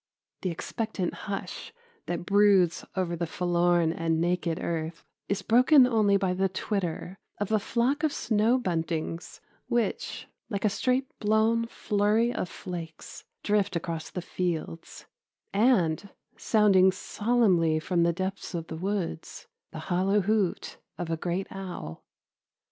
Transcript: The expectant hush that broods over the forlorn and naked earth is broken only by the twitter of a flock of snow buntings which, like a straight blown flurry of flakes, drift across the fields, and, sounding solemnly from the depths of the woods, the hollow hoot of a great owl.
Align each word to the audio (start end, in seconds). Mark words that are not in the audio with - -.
The 0.41 0.49
expectant 0.49 1.13
hush 1.13 1.73
that 2.07 2.25
broods 2.25 2.83
over 2.95 3.15
the 3.15 3.27
forlorn 3.27 3.91
and 3.93 4.19
naked 4.19 4.59
earth 4.59 5.03
is 5.29 5.43
broken 5.43 5.85
only 5.85 6.17
by 6.17 6.33
the 6.33 6.49
twitter 6.49 7.19
of 7.37 7.51
a 7.51 7.59
flock 7.59 8.01
of 8.01 8.11
snow 8.11 8.57
buntings 8.57 9.41
which, 9.67 10.27
like 10.49 10.65
a 10.65 10.71
straight 10.71 11.07
blown 11.19 11.67
flurry 11.67 12.33
of 12.33 12.49
flakes, 12.49 13.25
drift 13.43 13.75
across 13.75 14.09
the 14.09 14.23
fields, 14.23 15.05
and, 15.53 16.09
sounding 16.35 16.91
solemnly 16.91 17.77
from 17.77 18.01
the 18.01 18.11
depths 18.11 18.55
of 18.55 18.65
the 18.69 18.77
woods, 18.77 19.45
the 19.69 19.77
hollow 19.93 20.21
hoot 20.21 20.77
of 20.97 21.11
a 21.11 21.15
great 21.17 21.45
owl. 21.51 22.03